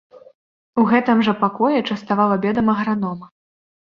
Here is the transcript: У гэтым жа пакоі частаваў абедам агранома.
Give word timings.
У 0.83 0.85
гэтым 0.93 1.21
жа 1.29 1.35
пакоі 1.43 1.83
частаваў 1.89 2.29
абедам 2.39 2.73
агранома. 2.75 3.25